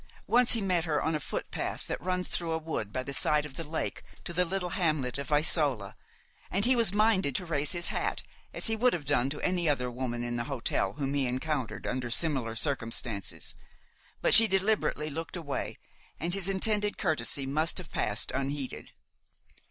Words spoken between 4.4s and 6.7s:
little hamlet of Isola, and